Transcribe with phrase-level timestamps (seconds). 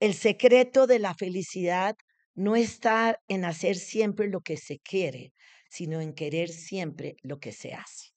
[0.00, 1.96] el secreto de la felicidad
[2.34, 5.32] no está en hacer siempre lo que se quiere,
[5.68, 8.12] sino en querer siempre lo que se hace.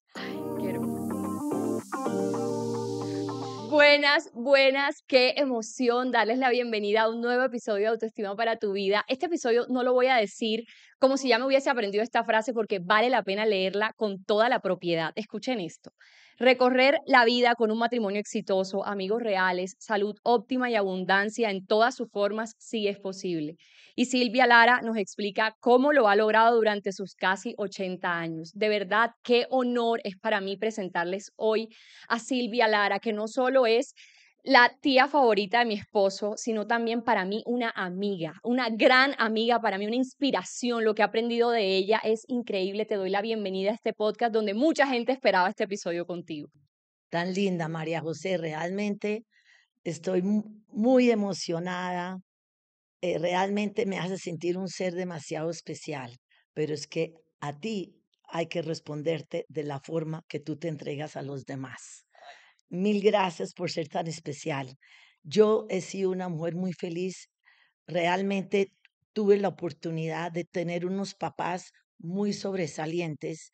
[3.69, 8.73] Buenas, buenas, qué emoción darles la bienvenida a un nuevo episodio de Autoestima para tu
[8.73, 9.03] vida.
[9.07, 10.65] Este episodio no lo voy a decir
[11.01, 14.49] como si ya me hubiese aprendido esta frase porque vale la pena leerla con toda
[14.49, 15.11] la propiedad.
[15.15, 15.91] Escuchen esto.
[16.37, 21.95] Recorrer la vida con un matrimonio exitoso, amigos reales, salud óptima y abundancia en todas
[21.95, 23.55] sus formas sí es posible.
[23.95, 28.51] Y Silvia Lara nos explica cómo lo ha logrado durante sus casi 80 años.
[28.53, 31.69] De verdad, qué honor es para mí presentarles hoy
[32.09, 33.95] a Silvia Lara, que no solo es
[34.43, 39.61] la tía favorita de mi esposo, sino también para mí una amiga, una gran amiga,
[39.61, 40.83] para mí una inspiración.
[40.83, 42.85] Lo que he aprendido de ella es increíble.
[42.85, 46.49] Te doy la bienvenida a este podcast donde mucha gente esperaba este episodio contigo.
[47.09, 48.37] Tan linda, María José.
[48.37, 49.25] Realmente
[49.83, 50.23] estoy
[50.69, 52.17] muy emocionada.
[53.01, 56.17] Eh, realmente me hace sentir un ser demasiado especial,
[56.53, 61.15] pero es que a ti hay que responderte de la forma que tú te entregas
[61.15, 62.05] a los demás.
[62.71, 64.77] Mil gracias por ser tan especial.
[65.23, 67.27] Yo he sido una mujer muy feliz.
[67.85, 68.71] Realmente
[69.11, 73.51] tuve la oportunidad de tener unos papás muy sobresalientes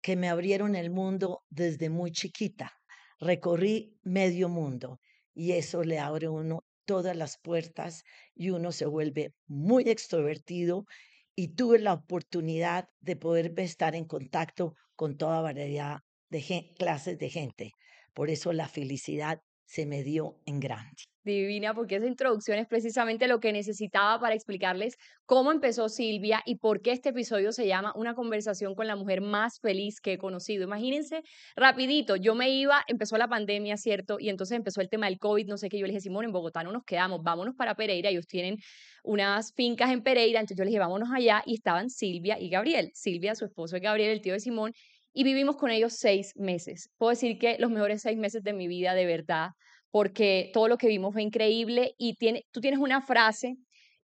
[0.00, 2.72] que me abrieron el mundo desde muy chiquita.
[3.20, 5.00] Recorrí medio mundo
[5.34, 10.86] y eso le abre uno todas las puertas y uno se vuelve muy extrovertido
[11.34, 15.98] y tuve la oportunidad de poder estar en contacto con toda variedad
[16.30, 17.72] de clases de gente.
[18.16, 21.02] Por eso la felicidad se me dio en grande.
[21.22, 26.56] Divina, porque esa introducción es precisamente lo que necesitaba para explicarles cómo empezó Silvia y
[26.56, 30.18] por qué este episodio se llama Una conversación con la mujer más feliz que he
[30.18, 30.64] conocido.
[30.64, 31.20] Imagínense,
[31.56, 34.16] rapidito, yo me iba, empezó la pandemia, ¿cierto?
[34.18, 36.32] Y entonces empezó el tema del COVID, no sé qué, yo le dije, Simón, en
[36.32, 38.56] Bogotá no nos quedamos, vámonos para Pereira, ellos tienen
[39.04, 42.92] unas fincas en Pereira, entonces yo les dije, vámonos allá, y estaban Silvia y Gabriel.
[42.94, 44.72] Silvia, su esposo es Gabriel, el tío de Simón,
[45.16, 46.90] y vivimos con ellos seis meses.
[46.98, 49.48] Puedo decir que los mejores seis meses de mi vida, de verdad,
[49.90, 53.56] porque todo lo que vimos fue increíble y tiene, tú tienes una frase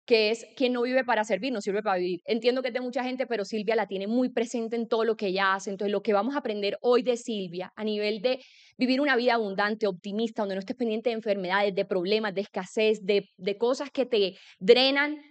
[0.07, 2.21] que es quien no vive para servir, no sirve para vivir.
[2.25, 5.15] Entiendo que es de mucha gente, pero Silvia la tiene muy presente en todo lo
[5.15, 5.69] que ella hace.
[5.69, 8.39] Entonces, lo que vamos a aprender hoy de Silvia a nivel de
[8.75, 13.05] vivir una vida abundante, optimista, donde no estés pendiente de enfermedades, de problemas, de escasez,
[13.05, 15.21] de, de cosas que te drenan,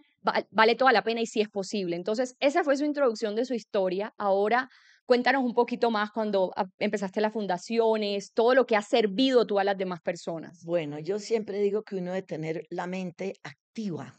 [0.53, 1.97] vale toda la pena y si sí es posible.
[1.97, 4.15] Entonces, esa fue su introducción de su historia.
[4.17, 4.69] Ahora
[5.05, 9.65] Cuéntanos un poquito más cuando empezaste las fundaciones, todo lo que ha servido tú a
[9.65, 10.63] las demás personas.
[10.65, 14.19] Bueno, yo siempre digo que uno debe tener la mente activa.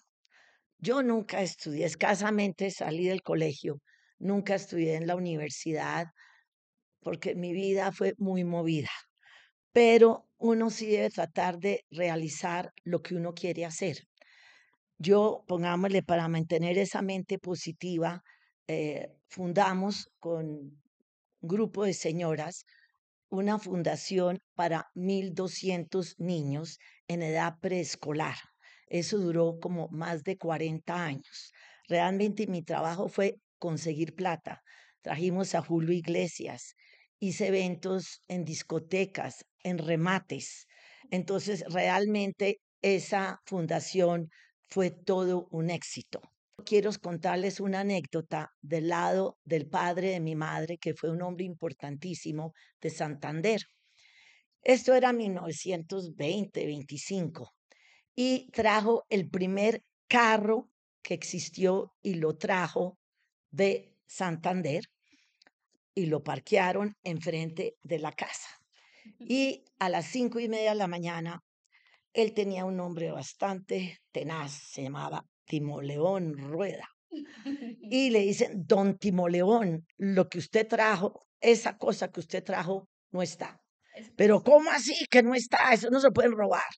[0.78, 3.80] Yo nunca estudié, escasamente salí del colegio,
[4.20, 6.08] nunca estudié en la universidad,
[7.00, 8.90] porque mi vida fue muy movida.
[9.72, 14.00] Pero uno sí debe tratar de realizar lo que uno quiere hacer.
[14.98, 18.22] Yo, pongámosle, para mantener esa mente positiva,
[18.68, 20.80] eh, fundamos con un
[21.42, 22.66] grupo de señoras
[23.30, 28.36] una fundación para 1.200 niños en edad preescolar.
[28.88, 31.52] Eso duró como más de 40 años.
[31.88, 34.62] Realmente mi trabajo fue conseguir plata.
[35.02, 36.76] Trajimos a Julio Iglesias,
[37.20, 40.68] hice eventos en discotecas, en remates.
[41.10, 44.30] Entonces, realmente esa fundación
[44.70, 46.33] fue todo un éxito
[46.64, 51.46] quiero contarles una anécdota del lado del padre de mi madre, que fue un hombre
[51.46, 53.62] importantísimo de Santander.
[54.62, 57.54] Esto era 1920, 25,
[58.16, 60.70] y trajo el primer carro
[61.02, 62.98] que existió y lo trajo
[63.52, 64.86] de Santander
[65.94, 68.50] y lo parquearon enfrente de la casa.
[69.20, 71.44] Y a las cinco y media de la mañana,
[72.14, 76.90] él tenía un nombre bastante tenaz, se llamaba Timoleón Rueda.
[77.92, 83.22] Y le dicen, don Timoleón, lo que usted trajo, esa cosa que usted trajo, no
[83.22, 83.62] está.
[84.16, 85.72] Pero ¿cómo así que no está?
[85.72, 86.72] Eso no se puede robar.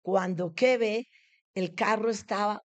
[0.00, 1.08] Cuando que ve,
[1.54, 2.62] el carro estaba,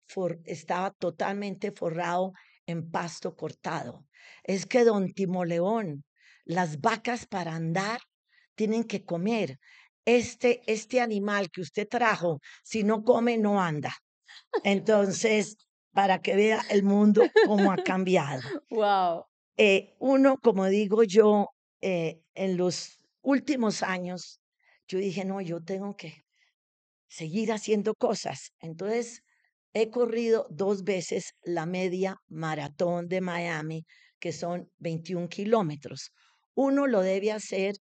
[0.46, 2.32] estaba totalmente forrado
[2.66, 4.08] en pasto cortado.
[4.44, 6.06] Es que don Timoleón,
[6.44, 8.00] las vacas para andar
[8.56, 9.60] tienen que comer.
[10.06, 13.94] Este, este animal que usted trajo, si no come, no anda.
[14.64, 15.58] Entonces,
[15.94, 18.42] para que vea el mundo cómo ha cambiado.
[18.70, 19.26] Wow.
[19.58, 21.48] Eh, uno, como digo yo,
[21.82, 24.42] eh, en los últimos años,
[24.88, 26.26] yo dije, no, yo tengo que
[27.08, 28.52] seguir haciendo cosas.
[28.60, 29.22] Entonces,
[29.74, 33.86] he corrido dos veces la media maratón de Miami,
[34.20, 36.12] que son 21 kilómetros.
[36.54, 37.76] Uno lo debe hacer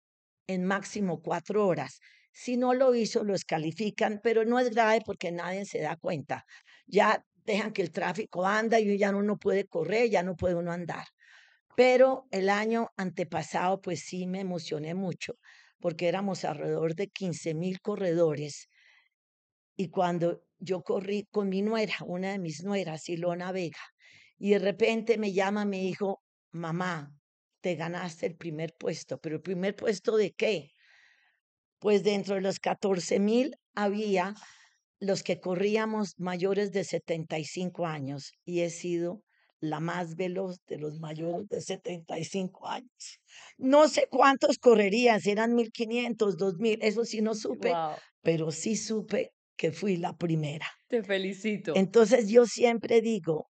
[0.48, 2.00] en máximo cuatro horas.
[2.32, 6.46] Si no lo hizo, lo descalifican, pero no es grave porque nadie se da cuenta.
[6.88, 10.56] Ya dejan que el tráfico anda y ya uno no puede correr, ya no puede
[10.56, 11.06] uno andar.
[11.76, 15.36] Pero el año antepasado, pues sí me emocioné mucho,
[15.80, 18.70] porque éramos alrededor de 15 mil corredores.
[19.76, 23.80] Y cuando yo corrí con mi nuera, una de mis nueras, Ilona Vega,
[24.38, 27.14] y de repente me llama mi hijo, mamá,
[27.62, 30.71] te ganaste el primer puesto, pero el primer puesto de qué?
[31.82, 34.36] Pues dentro de los 14 mil había
[35.00, 39.24] los que corríamos mayores de 75 años y he sido
[39.60, 43.20] la más veloz de los mayores de 75 años.
[43.58, 47.74] No sé cuántos correrían, si eran 1500, 2000, eso sí no supe,
[48.22, 50.68] pero sí supe que fui la primera.
[50.88, 51.74] Te felicito.
[51.76, 53.50] Entonces yo siempre digo,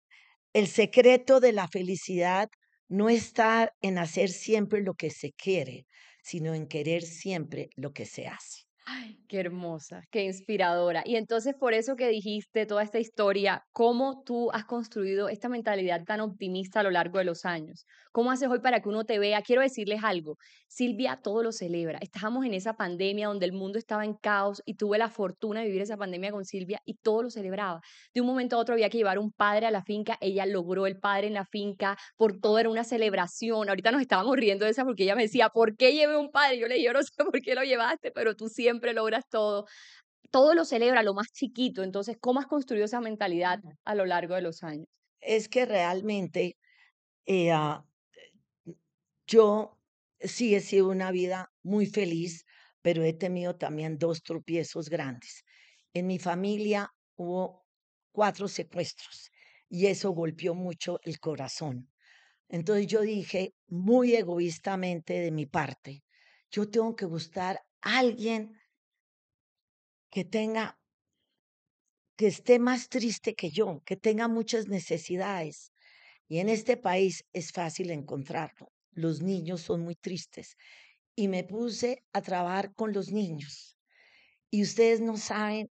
[0.52, 2.48] el secreto de la felicidad
[2.88, 5.86] no está en hacer siempre lo que se quiere,
[6.22, 8.69] sino en querer siempre lo que se hace.
[8.92, 11.04] Ay, qué hermosa, qué inspiradora.
[11.06, 16.02] Y entonces por eso que dijiste toda esta historia, cómo tú has construido esta mentalidad
[16.04, 17.86] tan optimista a lo largo de los años.
[18.10, 19.42] ¿Cómo haces hoy para que uno te vea?
[19.42, 22.00] Quiero decirles algo, Silvia todo lo celebra.
[22.02, 25.66] Estábamos en esa pandemia donde el mundo estaba en caos y tuve la fortuna de
[25.66, 27.80] vivir esa pandemia con Silvia y todo lo celebraba.
[28.12, 30.88] De un momento a otro había que llevar un padre a la finca, ella logró
[30.88, 33.68] el padre en la finca, por todo era una celebración.
[33.68, 36.58] Ahorita nos estábamos riendo de esa porque ella me decía, ¿por qué llevé un padre?
[36.58, 39.28] Yo le dije, yo no sé por qué lo llevaste, pero tú siempre siempre logras
[39.28, 39.66] todo.
[40.30, 41.82] Todo lo celebra, lo más chiquito.
[41.82, 44.86] Entonces, ¿cómo has construido esa mentalidad a lo largo de los años?
[45.20, 46.56] Es que realmente
[47.26, 47.84] eh, ah,
[49.26, 49.78] yo
[50.20, 52.44] sí he sido una vida muy feliz,
[52.80, 55.44] pero he tenido también dos tropiezos grandes.
[55.92, 57.66] En mi familia hubo
[58.12, 59.30] cuatro secuestros
[59.68, 61.90] y eso golpeó mucho el corazón.
[62.48, 66.02] Entonces yo dije, muy egoístamente de mi parte,
[66.50, 68.59] yo tengo que buscar a alguien
[70.10, 70.78] que tenga,
[72.16, 75.72] que esté más triste que yo, que tenga muchas necesidades.
[76.28, 78.72] Y en este país es fácil encontrarlo.
[78.92, 80.56] Los niños son muy tristes.
[81.16, 83.76] Y me puse a trabajar con los niños.
[84.50, 85.70] Y ustedes no saben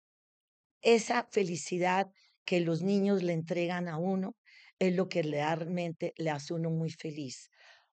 [0.83, 2.11] esa felicidad
[2.45, 4.37] que los niños le entregan a uno
[4.79, 7.51] es lo que realmente le hace uno muy feliz,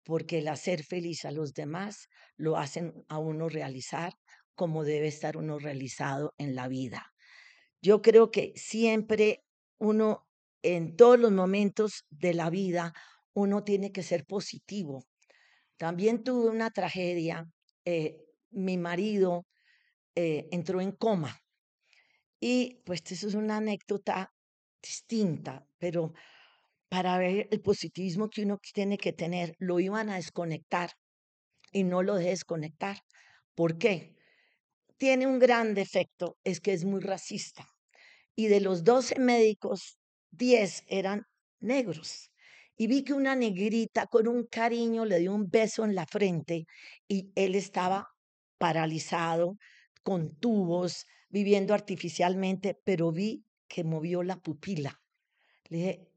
[0.04, 4.14] porque el hacer feliz a los demás lo hacen a uno realizar
[4.56, 7.12] como debe estar uno realizado en la vida.
[7.80, 9.44] Yo creo que siempre
[9.78, 10.26] uno,
[10.62, 12.92] en todos los momentos de la vida,
[13.34, 15.04] uno tiene que ser positivo.
[15.76, 17.48] También tuve una tragedia.
[17.84, 18.18] Eh,
[18.50, 19.46] mi marido
[20.14, 21.38] eh, entró en coma.
[22.40, 24.32] Y pues eso es una anécdota
[24.82, 26.12] distinta, pero
[26.88, 30.90] para ver el positivismo que uno tiene que tener, lo iban a desconectar
[31.72, 32.98] y no lo dejé desconectar.
[33.54, 34.15] ¿Por qué?
[34.96, 37.66] Tiene un gran defecto, es que es muy racista.
[38.34, 39.98] Y de los 12 médicos,
[40.30, 41.26] 10 eran
[41.60, 42.30] negros.
[42.76, 46.66] Y vi que una negrita con un cariño le dio un beso en la frente
[47.08, 48.08] y él estaba
[48.58, 49.56] paralizado,
[50.02, 55.00] con tubos, viviendo artificialmente, pero vi que movió la pupila.
[55.68, 56.08] Le dije,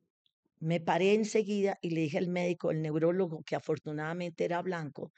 [0.59, 5.11] me paré enseguida y le dije al médico, el neurólogo, que afortunadamente era blanco,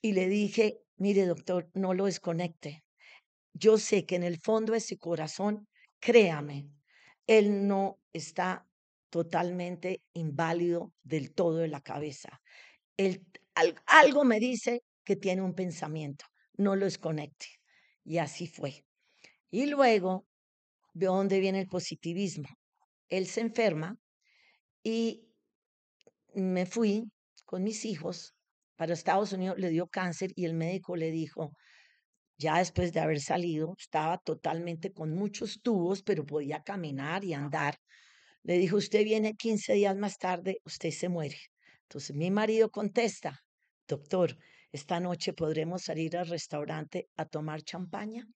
[0.00, 2.83] y le dije, mire doctor, no lo desconecte,
[3.54, 5.68] yo sé que en el fondo de ese corazón,
[6.00, 6.68] créame,
[7.26, 8.66] él no está
[9.10, 12.40] totalmente inválido del todo de la cabeza.
[12.96, 13.24] Él,
[13.86, 17.46] algo me dice que tiene un pensamiento, no lo desconecte.
[18.04, 18.84] Y así fue.
[19.50, 20.26] Y luego,
[20.92, 22.48] ¿de dónde viene el positivismo?
[23.08, 23.96] Él se enferma
[24.82, 25.28] y
[26.34, 27.04] me fui
[27.44, 28.34] con mis hijos
[28.76, 31.52] para Estados Unidos, le dio cáncer y el médico le dijo,
[32.36, 37.78] ya después de haber salido, estaba totalmente con muchos tubos, pero podía caminar y andar.
[38.42, 41.38] Le dijo, usted viene 15 días más tarde, usted se muere.
[41.82, 43.42] Entonces mi marido contesta,
[43.86, 44.36] doctor,
[44.72, 48.26] esta noche podremos salir al restaurante a tomar champaña.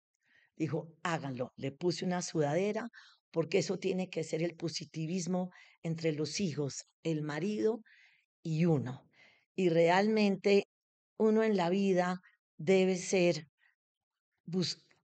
[0.57, 1.53] Dijo, háganlo.
[1.57, 2.89] Le puse una sudadera
[3.31, 5.51] porque eso tiene que ser el positivismo
[5.83, 7.83] entre los hijos, el marido
[8.43, 9.05] y uno.
[9.57, 10.69] Y realmente
[11.17, 12.21] uno en la vida
[12.57, 13.49] debe ser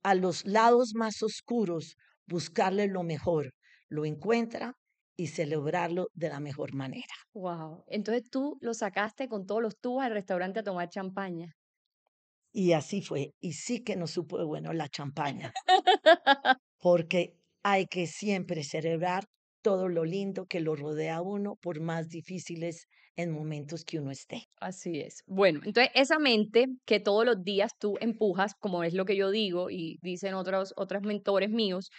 [0.03, 1.97] a los lados más oscuros,
[2.27, 3.53] buscarle lo mejor,
[3.89, 4.75] lo encuentra
[5.17, 7.15] y celebrarlo de la mejor manera.
[7.35, 7.85] Wow.
[7.87, 11.53] Entonces tú lo sacaste con todos los tubos al restaurante a tomar champaña.
[12.53, 13.33] Y así fue.
[13.41, 15.53] Y sí que no supo bueno la champaña.
[16.79, 19.25] porque hay que siempre celebrar
[19.65, 24.13] todo lo lindo que lo rodea a uno, por más difíciles en momentos que uno
[24.13, 24.45] esté.
[24.61, 25.23] Así es.
[25.27, 29.31] Bueno, entonces esa mente que todos los días tú empujas, como es lo que yo
[29.31, 31.91] digo y dicen otros, otros mentores míos,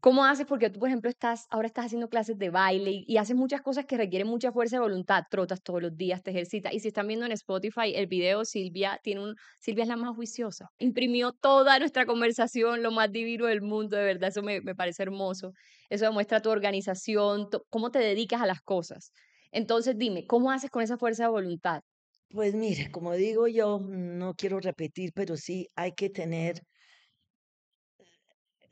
[0.00, 0.46] ¿Cómo haces?
[0.46, 3.62] Porque tú, por ejemplo, estás, ahora estás haciendo clases de baile y, y, haces muchas
[3.62, 5.24] cosas que requieren mucha fuerza de voluntad.
[5.28, 6.72] Trotas todos los días, te ejercitas.
[6.72, 10.14] Y si están viendo en Spotify el video, Silvia tiene un, Silvia es la más
[10.14, 10.68] juiciosa.
[10.78, 14.28] Imprimió toda nuestra conversación, lo más divino del mundo, de verdad.
[14.28, 15.52] Eso me, me parece hermoso.
[15.90, 19.12] Eso demuestra tu organización, cómo te dedicas a las cosas.
[19.50, 21.82] Entonces, dime, ¿cómo haces con esa fuerza de voluntad?
[22.30, 26.62] Pues mire, como digo yo, no quiero repetir, pero sí hay que tener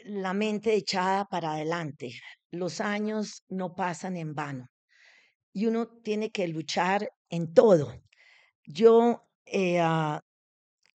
[0.07, 2.13] la mente echada para adelante.
[2.51, 4.67] Los años no pasan en vano
[5.53, 7.95] y uno tiene que luchar en todo.
[8.67, 10.21] Yo, eh, ah,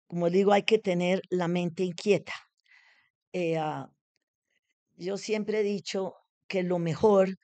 [0.08, 2.34] como digo, hay que tener la mente inquieta.
[3.34, 3.90] Eh, ah,
[4.96, 6.14] yo siempre he dicho
[6.48, 7.38] que lo mejor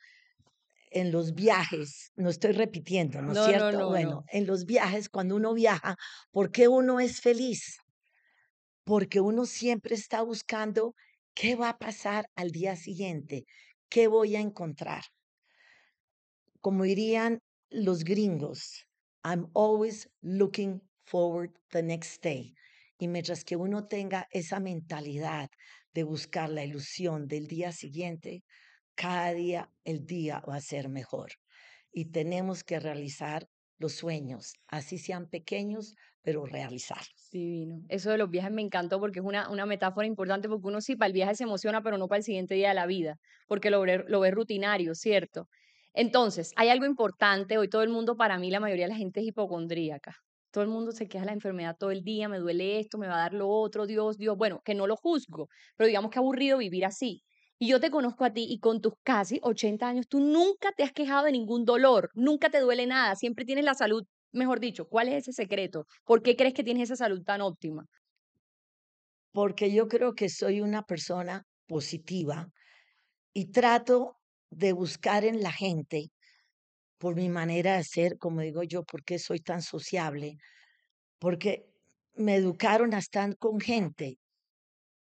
[0.92, 3.84] en los viajes, no estoy repitiendo, ¿no es No, cierto?
[3.84, 4.26] no, Bueno, no.
[4.32, 5.96] en los viajes, cuando uno viaja,
[6.32, 7.78] ¿por qué uno es feliz?
[8.84, 10.96] Porque uno siempre está buscando
[11.36, 13.46] qué va a pasar al día siguiente,
[13.90, 15.04] qué voy a encontrar.
[16.62, 17.40] Como dirían
[17.70, 18.88] los gringos,
[19.24, 22.56] I'm always looking forward the next day.
[22.98, 25.50] Y mientras que uno tenga esa mentalidad
[25.94, 28.44] de buscar la ilusión del día siguiente,
[28.96, 31.34] cada día el día va a ser mejor.
[31.92, 37.30] Y tenemos que realizar los sueños, así sean pequeños, pero realizarlos.
[37.32, 37.86] Divino.
[37.88, 40.96] Eso de los viajes me encantó porque es una, una metáfora importante porque uno sí
[40.96, 43.18] para el viaje se emociona, pero no para el siguiente día de la vida,
[43.48, 45.48] porque lo lo ve rutinario, ¿cierto?
[45.94, 49.20] Entonces, hay algo importante, hoy todo el mundo, para mí la mayoría de la gente
[49.20, 50.16] es hipocondríaca.
[50.52, 53.08] Todo el mundo se queja de la enfermedad todo el día, me duele esto, me
[53.08, 54.36] va a dar lo otro, Dios, Dios.
[54.36, 57.24] Bueno, que no lo juzgo, pero digamos que aburrido vivir así.
[57.60, 60.84] Y yo te conozco a ti y con tus casi 80 años, tú nunca te
[60.84, 64.06] has quejado de ningún dolor, nunca te duele nada, siempre tienes la salud,
[64.36, 65.86] mejor dicho, ¿cuál es ese secreto?
[66.04, 67.86] ¿Por qué crees que tienes esa salud tan óptima?
[69.32, 72.48] Porque yo creo que soy una persona positiva
[73.34, 74.18] y trato
[74.50, 76.12] de buscar en la gente,
[76.98, 80.38] por mi manera de ser, como digo yo, por qué soy tan sociable,
[81.20, 81.66] porque
[82.14, 84.18] me educaron a estar con gente.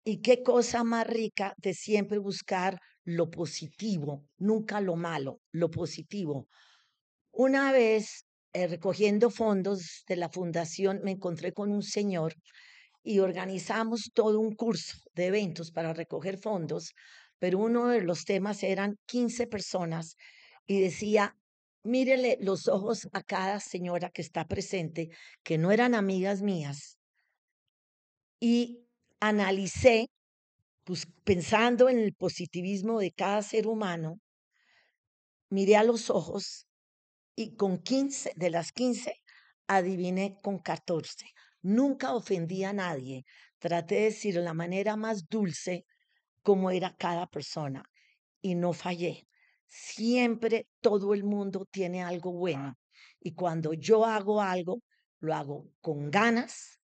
[0.04, 6.48] Y qué cosa más rica de siempre buscar lo positivo, nunca lo malo, lo positivo.
[7.32, 8.25] Una vez,
[8.56, 12.36] eh, recogiendo fondos de la fundación, me encontré con un señor
[13.02, 16.94] y organizamos todo un curso de eventos para recoger fondos,
[17.38, 20.16] pero uno de los temas eran 15 personas
[20.66, 21.36] y decía,
[21.82, 25.10] mírele los ojos a cada señora que está presente,
[25.42, 26.96] que no eran amigas mías,
[28.40, 28.86] y
[29.20, 30.08] analicé,
[30.84, 34.18] pues pensando en el positivismo de cada ser humano,
[35.50, 36.65] miré a los ojos
[37.36, 39.14] y con 15, de las 15,
[39.68, 41.26] adiviné con 14.
[41.62, 43.24] Nunca ofendí a nadie.
[43.58, 45.84] Traté de decir de la manera más dulce
[46.42, 47.84] cómo era cada persona
[48.40, 49.26] y no fallé.
[49.68, 52.74] Siempre todo el mundo tiene algo bueno
[53.20, 54.80] y cuando yo hago algo,
[55.20, 56.80] lo hago con ganas,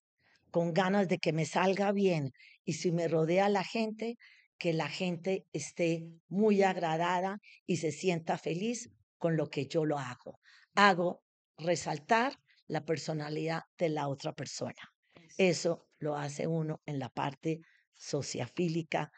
[0.50, 2.32] con ganas de que me salga bien
[2.64, 4.16] y si me rodea la gente,
[4.58, 8.90] que la gente esté muy agradada y se sienta feliz
[9.22, 10.40] con lo que yo lo hago.
[10.74, 11.22] Hago
[11.56, 12.32] resaltar
[12.66, 14.82] la personalidad de la otra persona.
[15.38, 17.60] Eso lo hace uno en la parte
[17.94, 19.12] sociafílica,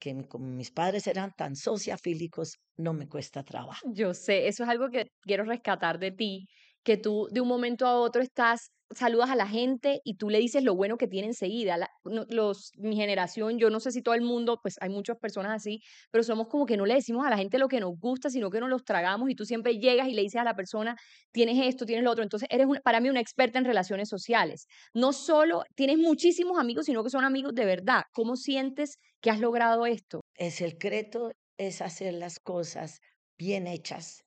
[0.00, 3.88] que como mis padres eran tan sociafílicos, no me cuesta trabajo.
[3.94, 6.48] Yo sé, eso es algo que quiero rescatar de ti,
[6.86, 10.38] que tú de un momento a otro estás, saludas a la gente y tú le
[10.38, 11.76] dices lo bueno que tiene enseguida.
[11.76, 15.52] La- los, mi generación, yo no sé si todo el mundo, pues hay muchas personas
[15.52, 15.80] así,
[16.12, 18.50] pero somos como que no le decimos a la gente lo que nos gusta, sino
[18.50, 20.96] que nos los tragamos y tú siempre llegas y le dices a la persona,
[21.32, 22.22] tienes esto, tienes lo otro.
[22.22, 24.66] Entonces eres una- para mí una experta en relaciones sociales.
[24.94, 28.02] No solo tienes muchísimos amigos, sino que son amigos de verdad.
[28.12, 30.20] ¿Cómo sientes que has logrado esto?
[30.36, 33.00] El secreto es hacer las cosas
[33.36, 34.24] bien hechas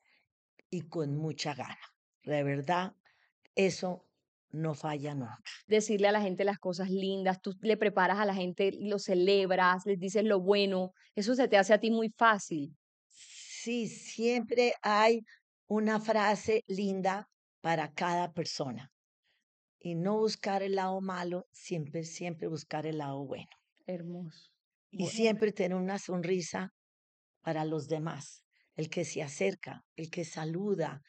[0.72, 1.80] y con mucha gana.
[2.24, 2.94] De verdad,
[3.56, 4.06] eso
[4.52, 5.38] no falla nunca.
[5.68, 9.86] decirle a la gente las cosas lindas, tú le preparas a la gente, lo celebras,
[9.86, 12.76] les dices lo bueno, eso se te hace a ti muy fácil.
[13.10, 15.22] Sí, siempre hay
[15.68, 17.30] una frase linda
[17.62, 18.92] para cada persona.
[19.82, 23.50] Y no buscar el lado malo, siempre, siempre buscar el lado bueno.
[23.86, 24.52] Hermoso.
[24.92, 26.74] Y Bueno, siempre tener una sonrisa
[27.42, 28.44] para los demás.
[28.76, 31.02] El que se acerca, el que saluda.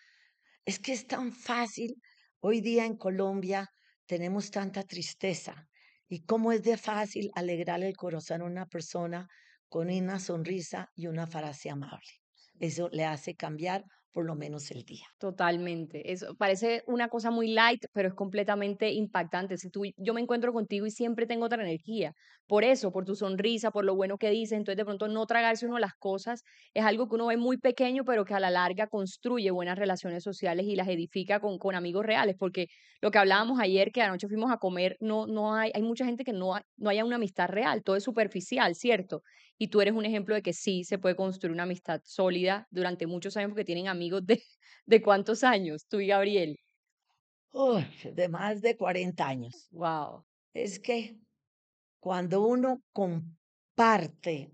[0.64, 2.00] Es que es tan fácil.
[2.40, 3.68] Hoy día en Colombia
[4.06, 5.68] tenemos tanta tristeza.
[6.08, 9.28] Y cómo es de fácil alegrarle el corazón a una persona
[9.68, 12.10] con una sonrisa y una frase amable.
[12.58, 15.06] eso le hace cambiar por lo menos el día.
[15.18, 16.12] Totalmente.
[16.12, 19.56] Eso parece una cosa muy light, pero es completamente impactante.
[19.56, 22.14] Si tú, yo me encuentro contigo y siempre tengo otra energía.
[22.46, 24.58] Por eso, por tu sonrisa, por lo bueno que dices.
[24.58, 26.42] Entonces, de pronto, no tragarse uno las cosas
[26.74, 30.24] es algo que uno ve muy pequeño, pero que a la larga construye buenas relaciones
[30.24, 32.36] sociales y las edifica con, con amigos reales.
[32.38, 32.66] Porque
[33.00, 36.24] lo que hablábamos ayer, que anoche fuimos a comer, no, no hay, hay mucha gente
[36.24, 37.82] que no, no haya una amistad real.
[37.84, 39.22] Todo es superficial, ¿cierto?
[39.62, 43.06] Y tú eres un ejemplo de que sí se puede construir una amistad sólida durante
[43.06, 44.42] muchos años porque tienen amigos de,
[44.86, 46.56] de cuántos años, tú y Gabriel.
[47.52, 49.68] Uy, de más de 40 años.
[49.72, 50.24] Wow.
[50.54, 51.18] Es que
[51.98, 54.50] cuando uno comparte,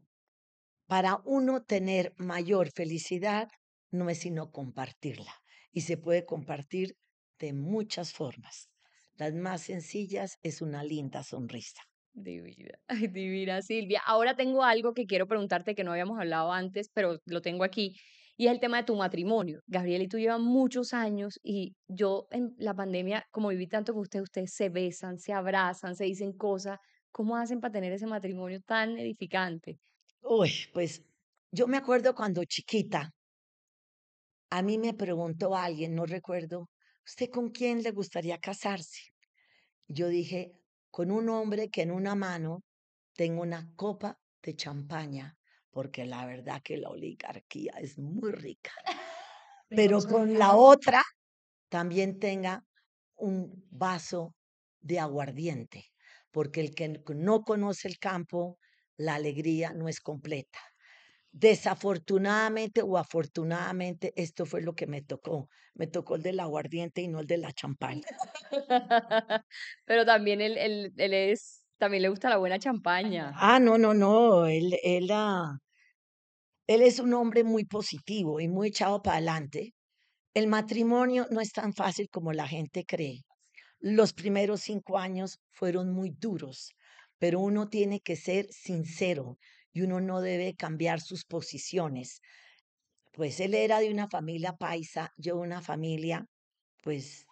[0.88, 3.48] para uno tener mayor felicidad,
[3.92, 5.36] no es sino compartirla.
[5.70, 6.96] Y se puede compartir
[7.38, 8.70] de muchas formas.
[9.14, 11.82] Las más sencillas es una linda sonrisa.
[12.16, 12.78] Divina,
[13.12, 14.00] divina Silvia.
[14.06, 17.94] Ahora tengo algo que quiero preguntarte que no habíamos hablado antes, pero lo tengo aquí.
[18.38, 19.61] Y es el tema de tu matrimonio.
[19.66, 24.02] Gabriel y tú llevan muchos años y yo en la pandemia, como viví tanto con
[24.02, 26.78] ustedes, ustedes se besan, se abrazan, se dicen cosas.
[27.12, 29.78] ¿Cómo hacen para tener ese matrimonio tan edificante?
[30.23, 31.02] Uy, pues
[31.52, 33.11] yo me acuerdo cuando chiquita,
[34.50, 36.68] a mí me preguntó alguien, no recuerdo,
[37.04, 39.00] ¿usted con quién le gustaría casarse?
[39.88, 40.52] Yo dije,
[40.97, 42.65] con un hombre que en una mano
[43.12, 45.37] tenga una copa de champaña
[45.71, 48.71] porque la verdad que la oligarquía es muy rica.
[49.69, 51.03] Pero con la otra
[51.69, 52.65] también tenga
[53.15, 54.35] un vaso
[54.81, 55.85] de aguardiente,
[56.31, 58.59] porque el que no conoce el campo,
[58.97, 60.61] la alegría no es completa.
[61.38, 65.50] Desafortunadamente o afortunadamente, esto fue lo que me tocó.
[65.75, 68.07] Me tocó el del aguardiente y no el de la champaña.
[69.85, 73.35] Pero también él, él, él es, también le gusta la buena champaña.
[73.37, 74.47] Ah, no, no, no.
[74.47, 75.59] Él, él, ah,
[76.66, 79.75] él es un hombre muy positivo y muy echado para adelante.
[80.33, 83.26] El matrimonio no es tan fácil como la gente cree.
[83.78, 86.71] Los primeros cinco años fueron muy duros,
[87.19, 89.37] pero uno tiene que ser sincero
[89.76, 92.21] y uno no debe cambiar sus posiciones.
[93.12, 96.25] Pues él era de una familia paisa, yo una familia,
[96.82, 97.26] pues,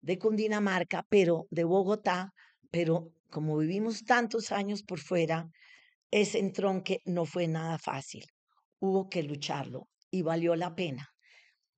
[0.00, 2.32] de Cundinamarca, pero de Bogotá,
[2.70, 5.48] pero como vivimos tantos años por fuera,
[6.10, 8.24] ese entronque no fue nada fácil
[8.80, 11.10] hubo que lucharlo y valió la pena.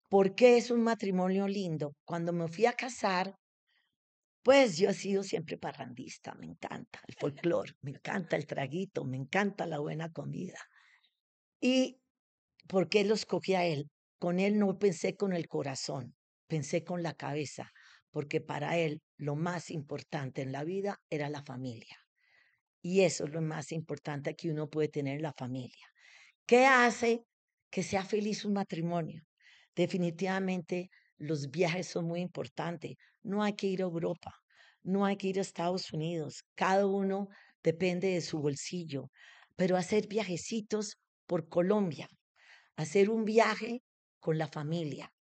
[0.08, 1.94] ¿Por qué es un matrimonio lindo?
[2.04, 3.34] Cuando me fui a casar,
[4.42, 9.16] pues yo he sido siempre parrandista, me encanta el folclore, me encanta el traguito, me
[9.16, 10.58] encanta la buena comida.
[11.60, 12.00] ¿Y
[12.68, 13.88] por qué lo escogí a él?
[14.18, 16.14] Con él no pensé con el corazón,
[16.48, 17.72] pensé con la cabeza,
[18.10, 21.96] porque para él lo más importante en la vida era la familia.
[22.82, 25.86] Y eso es lo más importante que uno puede tener en la familia.
[26.46, 27.24] ¿Qué hace
[27.70, 29.22] que sea feliz un matrimonio?
[29.74, 30.90] Definitivamente
[31.22, 32.96] los viajes son muy importantes.
[33.22, 34.32] No hay que ir a Europa,
[34.82, 36.44] no hay que ir a Estados Unidos.
[36.54, 37.28] Cada uno
[37.62, 39.10] depende de su bolsillo.
[39.56, 42.08] Pero hacer viajecitos por Colombia,
[42.76, 43.82] hacer un viaje
[44.18, 45.12] con la familia,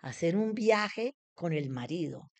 [0.00, 2.30] hacer un viaje con el marido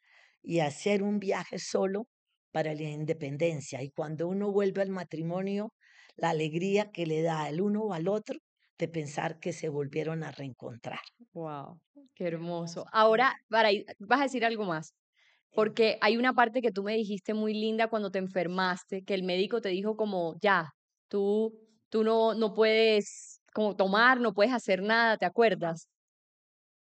[0.42, 2.08] y hacer un viaje solo
[2.50, 3.82] para la independencia.
[3.82, 5.74] Y cuando uno vuelve al matrimonio,
[6.16, 8.38] la alegría que le da el uno al otro
[8.78, 11.00] de pensar que se volvieron a reencontrar.
[11.32, 11.80] Wow,
[12.14, 12.86] qué hermoso.
[12.92, 14.94] Ahora, para vas a decir algo más,
[15.52, 19.22] porque hay una parte que tú me dijiste muy linda cuando te enfermaste, que el
[19.22, 20.70] médico te dijo como, ya,
[21.08, 21.58] tú,
[21.88, 25.88] tú no, no puedes como tomar, no puedes hacer nada, ¿te acuerdas?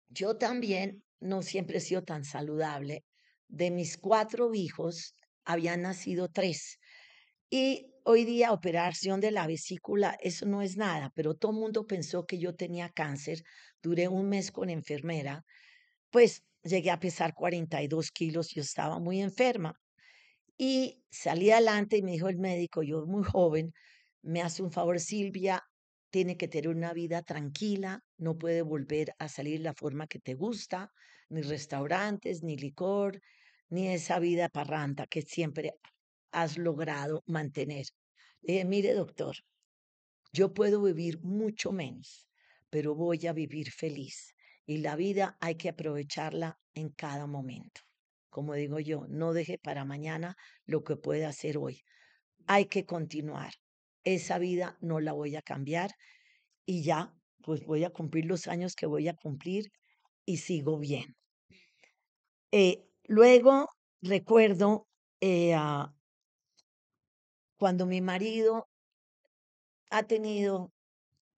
[0.09, 3.05] Yo también no siempre he sido tan saludable.
[3.48, 5.12] De mis cuatro hijos,
[5.44, 6.79] habían nacido tres.
[7.51, 11.87] Y hoy día operación de la vesícula, eso no es nada, pero todo el mundo
[11.87, 13.43] pensó que yo tenía cáncer.
[13.83, 15.45] Duré un mes con enfermera,
[16.11, 19.75] pues llegué a pesar 42 kilos, yo estaba muy enferma.
[20.59, 23.73] Y salí adelante y me dijo el médico, yo muy joven,
[24.23, 25.62] me hace un favor Silvia,
[26.11, 30.35] tiene que tener una vida tranquila, no puede volver a salir la forma que te
[30.35, 30.93] gusta,
[31.31, 33.21] ni restaurantes, ni licor,
[33.71, 35.73] ni esa vida parranda que siempre
[36.33, 37.87] has logrado mantener.
[38.42, 39.37] Le dije, mire doctor,
[40.33, 42.27] yo puedo vivir mucho menos,
[42.71, 44.35] pero voy a vivir feliz.
[44.64, 47.83] Y la vida hay que aprovecharla en cada momento.
[48.31, 51.83] Como digo yo, no deje para mañana lo que puede hacer hoy.
[52.47, 53.53] Hay que continuar.
[54.05, 55.90] Esa vida no la voy a cambiar
[56.64, 59.71] y ya, pues voy a cumplir los años que voy a cumplir
[60.25, 61.14] y sigo bien.
[62.53, 63.68] Eh, luego
[64.01, 64.87] recuerdo
[65.21, 65.55] eh,
[67.62, 68.68] cuando mi marido
[69.88, 70.72] ha tenido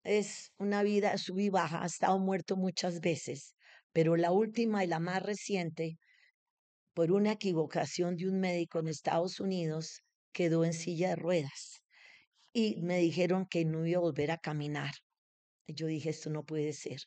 [0.04, 3.54] es una vida sub baja, ha estado muerto muchas veces,
[3.92, 5.98] pero la última y la más reciente,
[6.94, 10.00] por una equivocación de un médico en Estados Unidos,
[10.32, 11.82] quedó en silla de ruedas
[12.54, 14.94] y me dijeron que no iba a volver a caminar.
[15.66, 17.02] Yo dije, esto no puede ser.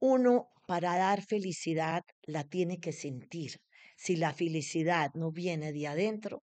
[0.00, 3.60] Uno, para dar felicidad, la tiene que sentir.
[3.96, 6.42] Si la felicidad no viene de adentro,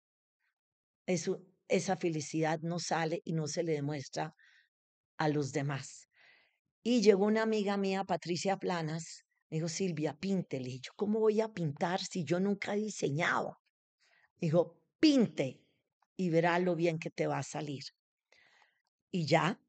[1.05, 1.41] eso,
[1.73, 4.35] esa felicidad no sale y no se le demuestra
[5.17, 6.07] a los demás.
[6.83, 10.69] Y llegó una amiga mía, Patricia Planas, me dijo, Silvia, píntele.
[10.69, 13.57] Y yo, ¿cómo voy a pintar si yo nunca he diseñado?
[14.39, 15.63] Dijo, pinte
[16.15, 17.83] y verá lo bien que te va a salir.
[19.09, 19.59] Y ya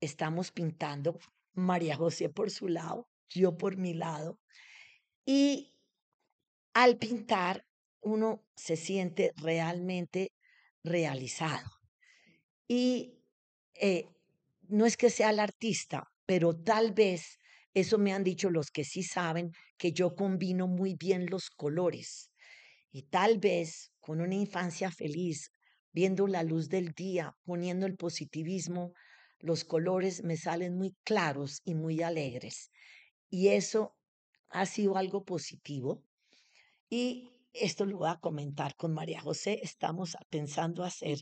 [0.00, 1.18] estamos pintando,
[1.54, 4.38] María José por su lado, yo por mi lado.
[5.24, 5.80] Y
[6.74, 7.66] al pintar,
[8.02, 10.30] uno se siente realmente
[10.86, 11.70] realizado.
[12.66, 13.18] Y
[13.74, 14.08] eh,
[14.68, 17.38] no es que sea el artista, pero tal vez,
[17.74, 22.30] eso me han dicho los que sí saben, que yo combino muy bien los colores.
[22.90, 25.50] Y tal vez con una infancia feliz,
[25.92, 28.92] viendo la luz del día, poniendo el positivismo,
[29.38, 32.70] los colores me salen muy claros y muy alegres.
[33.28, 33.94] Y eso
[34.48, 36.02] ha sido algo positivo.
[36.88, 39.60] Y esto lo voy a comentar con María José.
[39.62, 41.18] Estamos pensando hacer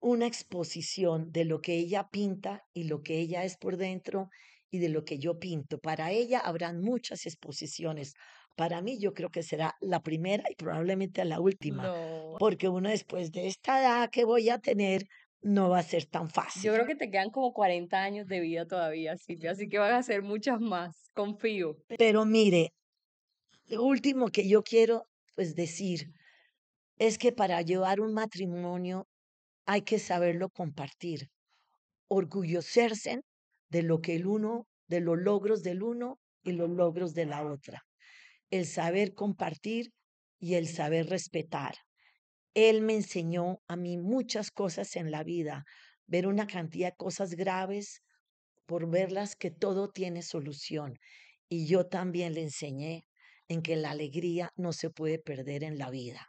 [0.00, 4.28] una exposición de lo que ella pinta y lo que ella es por dentro
[4.70, 5.78] y de lo que yo pinto.
[5.78, 8.14] Para ella habrán muchas exposiciones.
[8.56, 11.92] Para mí yo creo que será la primera y probablemente la última,
[12.38, 15.06] porque uno después de esta edad que voy a tener
[15.40, 16.62] no va a ser tan fácil.
[16.62, 19.92] Yo creo que te quedan como 40 años de vida todavía, Silvia, así que van
[19.92, 21.76] a ser muchas más, confío.
[21.98, 22.72] Pero mire,
[23.66, 26.12] lo último que yo quiero pues decir
[26.98, 29.08] es que para llevar un matrimonio
[29.66, 31.30] hay que saberlo compartir,
[32.08, 33.22] orgullocerse
[33.70, 37.44] de lo que el uno, de los logros del uno y los logros de la
[37.44, 37.82] otra.
[38.50, 39.90] El saber compartir
[40.38, 41.74] y el saber respetar.
[42.54, 45.64] Él me enseñó a mí muchas cosas en la vida,
[46.06, 48.02] ver una cantidad de cosas graves
[48.66, 50.98] por verlas que todo tiene solución.
[51.48, 53.04] Y yo también le enseñé
[53.48, 56.28] en que la alegría no se puede perder en la vida.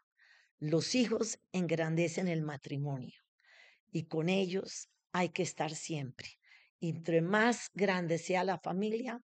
[0.60, 3.20] Los hijos engrandecen el matrimonio
[3.92, 6.30] y con ellos hay que estar siempre.
[6.82, 9.22] entre más grande sea la familia,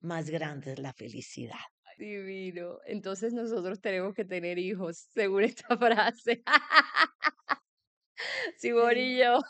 [0.00, 1.64] más grande es la felicidad.
[1.98, 2.78] Divino.
[2.84, 6.42] Entonces nosotros tenemos que tener hijos, según esta frase.
[8.56, 9.40] Simón y yo.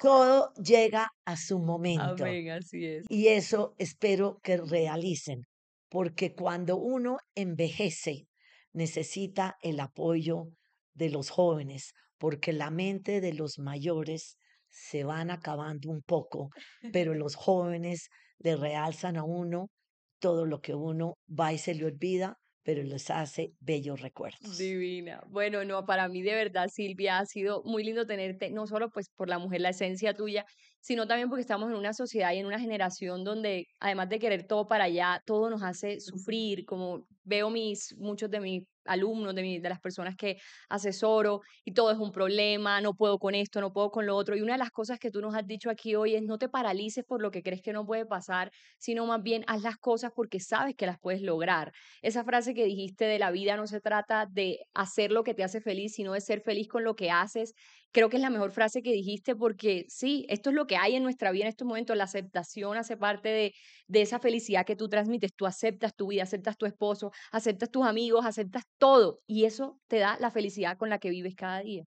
[0.00, 2.24] Todo llega a su momento.
[2.24, 3.06] Amén, así es.
[3.08, 5.46] Y eso espero que realicen,
[5.94, 8.26] porque cuando uno envejece,
[8.72, 10.48] necesita el apoyo
[10.92, 14.36] de los jóvenes, porque la mente de los mayores
[14.68, 16.50] se van acabando un poco,
[16.92, 19.70] pero los jóvenes le realzan a uno
[20.18, 24.58] todo lo que uno va y se le olvida, pero les hace bellos recuerdos.
[24.58, 25.22] Divina.
[25.28, 29.10] Bueno, no, para mí de verdad, Silvia, ha sido muy lindo tenerte, no solo pues
[29.14, 30.44] por la mujer, la esencia tuya,
[30.84, 34.46] sino también porque estamos en una sociedad y en una generación donde, además de querer
[34.46, 39.60] todo para allá, todo nos hace sufrir, como veo mis, muchos de mis alumnos, de,
[39.62, 40.36] de las personas que
[40.68, 44.36] asesoro, y todo es un problema, no puedo con esto, no puedo con lo otro.
[44.36, 46.50] Y una de las cosas que tú nos has dicho aquí hoy es no te
[46.50, 50.12] paralices por lo que crees que no puede pasar, sino más bien haz las cosas
[50.14, 51.72] porque sabes que las puedes lograr.
[52.02, 55.44] Esa frase que dijiste de la vida no se trata de hacer lo que te
[55.44, 57.54] hace feliz, sino de ser feliz con lo que haces
[57.94, 60.96] creo que es la mejor frase que dijiste porque sí, esto es lo que hay
[60.96, 63.54] en nuestra vida en estos momentos, la aceptación hace parte de,
[63.86, 67.86] de esa felicidad que tú transmites, tú aceptas tu vida, aceptas tu esposo, aceptas tus
[67.86, 71.84] amigos, aceptas todo y eso te da la felicidad con la que vives cada día.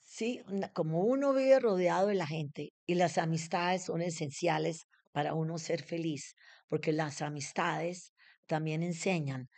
[0.00, 0.40] Sí,
[0.72, 5.82] como uno vive rodeado de la gente y las amistades son esenciales para uno ser
[5.82, 6.34] feliz,
[6.68, 8.14] porque las amistades
[8.46, 9.48] también enseñan.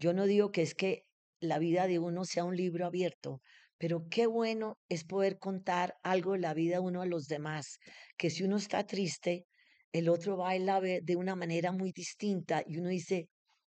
[0.00, 1.04] Yo no digo que es que
[1.40, 3.40] la vida de uno sea un libro abierto,
[3.78, 7.78] pero qué bueno es poder contar algo de la vida uno a los demás,
[8.16, 9.46] que si uno está triste,
[9.92, 13.28] el otro baila de una manera muy distinta y uno dice,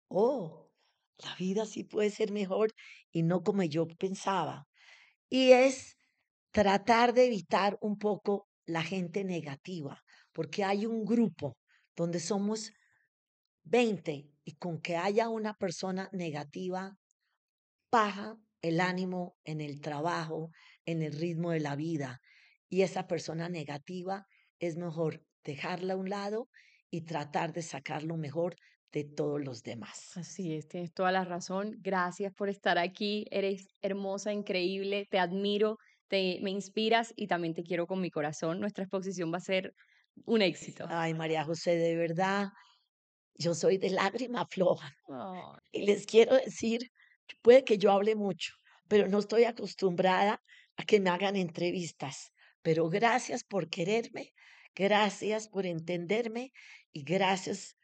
[0.09, 0.69] oh,
[1.19, 2.73] la vida sí puede ser mejor
[3.11, 4.67] y no como yo pensaba.
[5.29, 5.95] Y es
[6.51, 10.01] tratar de evitar un poco la gente negativa,
[10.33, 11.57] porque hay un grupo
[11.95, 12.71] donde somos
[13.63, 16.97] 20 y con que haya una persona negativa,
[17.91, 20.49] baja el ánimo en el trabajo,
[20.85, 22.19] en el ritmo de la vida.
[22.67, 24.25] Y esa persona negativa
[24.59, 26.49] es mejor dejarla a un lado
[26.91, 28.55] y tratar de sacar lo mejor
[28.91, 30.17] de todos los demás.
[30.17, 31.75] Así es, tienes toda la razón.
[31.79, 33.25] Gracias por estar aquí.
[33.31, 35.77] Eres hermosa, increíble, te admiro.
[36.07, 38.59] te, me inspiras y también te quiero con mi corazón.
[38.59, 39.73] Nuestra exposición va a ser
[40.25, 40.85] un éxito.
[40.89, 42.49] Ay, María José, de verdad,
[43.35, 44.91] yo soy de lágrima floja.
[45.71, 46.81] Y les quiero decir,
[47.41, 48.53] puede que yo hable mucho,
[48.87, 50.41] pero no estoy acostumbrada
[50.77, 52.31] a que me hagan entrevistas.
[52.61, 54.33] Pero gracias por quererme,
[54.75, 56.51] gracias por entenderme
[56.91, 57.77] y gracias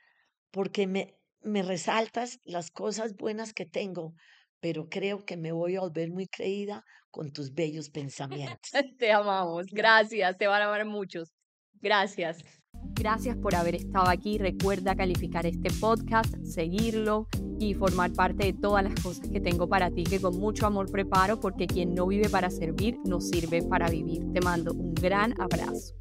[0.51, 4.13] porque me, me resaltas las cosas buenas que tengo,
[4.59, 8.71] pero creo que me voy a volver muy creída con tus bellos pensamientos.
[8.97, 11.33] te amamos, gracias, te van a amar muchos.
[11.81, 12.64] Gracias.
[12.93, 14.37] Gracias por haber estado aquí.
[14.37, 17.27] Recuerda calificar este podcast, seguirlo
[17.59, 20.91] y formar parte de todas las cosas que tengo para ti, que con mucho amor
[20.91, 24.31] preparo, porque quien no vive para servir, no sirve para vivir.
[24.33, 25.95] Te mando un gran abrazo.